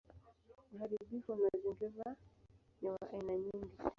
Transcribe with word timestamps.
Uharibifu 0.73 1.29
wa 1.31 1.37
mazingira 1.37 2.15
ni 2.81 2.87
wa 2.89 2.97
aina 3.13 3.33
nyingi. 3.37 3.75